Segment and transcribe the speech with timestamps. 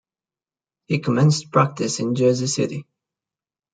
[0.87, 2.87] He commenced practice in Jersey City.